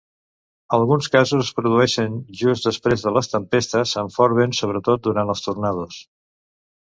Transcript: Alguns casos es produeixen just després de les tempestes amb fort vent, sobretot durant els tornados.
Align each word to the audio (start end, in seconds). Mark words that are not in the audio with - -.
Alguns 0.75 1.09
casos 1.15 1.43
es 1.43 1.51
produeixen 1.57 2.15
just 2.39 2.69
després 2.69 3.05
de 3.07 3.13
les 3.17 3.29
tempestes 3.33 3.93
amb 4.03 4.15
fort 4.15 4.37
vent, 4.41 4.55
sobretot 4.61 5.05
durant 5.09 5.33
els 5.35 5.45
tornados. 5.49 6.01